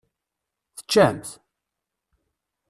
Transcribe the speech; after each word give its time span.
Teččamt? 0.75 1.27